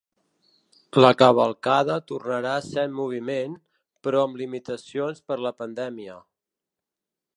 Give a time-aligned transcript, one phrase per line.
[1.03, 3.53] La cavalcada tornarà a ser en moviment,
[4.07, 6.17] però amb limitacions per la pandèmia.